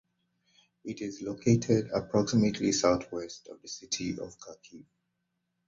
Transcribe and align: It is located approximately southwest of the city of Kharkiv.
It 0.83 0.99
is 1.01 1.21
located 1.21 1.91
approximately 1.93 2.71
southwest 2.71 3.47
of 3.51 3.61
the 3.61 3.67
city 3.67 4.13
of 4.17 4.35
Kharkiv. 4.39 4.85